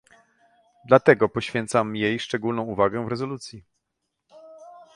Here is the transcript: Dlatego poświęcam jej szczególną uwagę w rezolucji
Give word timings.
Dlatego 0.85 1.29
poświęcam 1.29 1.95
jej 1.95 2.19
szczególną 2.19 2.63
uwagę 2.63 3.05
w 3.05 3.07
rezolucji 3.07 3.63